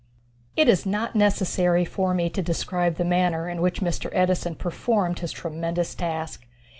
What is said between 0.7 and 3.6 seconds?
not necessary for me to describe the manner